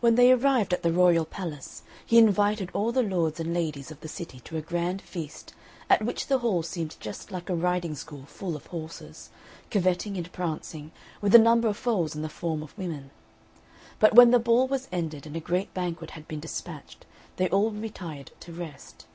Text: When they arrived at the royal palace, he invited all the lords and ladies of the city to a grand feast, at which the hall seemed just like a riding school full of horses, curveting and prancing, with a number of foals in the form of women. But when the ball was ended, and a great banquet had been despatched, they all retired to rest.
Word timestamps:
When 0.00 0.16
they 0.16 0.30
arrived 0.30 0.74
at 0.74 0.82
the 0.82 0.92
royal 0.92 1.24
palace, 1.24 1.84
he 2.04 2.18
invited 2.18 2.68
all 2.74 2.92
the 2.92 3.02
lords 3.02 3.40
and 3.40 3.54
ladies 3.54 3.90
of 3.90 4.00
the 4.00 4.06
city 4.06 4.40
to 4.40 4.58
a 4.58 4.60
grand 4.60 5.00
feast, 5.00 5.54
at 5.88 6.02
which 6.04 6.26
the 6.26 6.40
hall 6.40 6.62
seemed 6.62 6.98
just 7.00 7.32
like 7.32 7.48
a 7.48 7.54
riding 7.54 7.94
school 7.94 8.26
full 8.26 8.54
of 8.54 8.66
horses, 8.66 9.30
curveting 9.70 10.18
and 10.18 10.30
prancing, 10.32 10.92
with 11.22 11.34
a 11.34 11.38
number 11.38 11.68
of 11.68 11.78
foals 11.78 12.14
in 12.14 12.20
the 12.20 12.28
form 12.28 12.62
of 12.62 12.76
women. 12.76 13.10
But 13.98 14.14
when 14.14 14.32
the 14.32 14.38
ball 14.38 14.68
was 14.68 14.86
ended, 14.92 15.26
and 15.26 15.34
a 15.34 15.40
great 15.40 15.72
banquet 15.72 16.10
had 16.10 16.28
been 16.28 16.40
despatched, 16.40 17.06
they 17.36 17.48
all 17.48 17.70
retired 17.70 18.32
to 18.40 18.52
rest. 18.52 19.06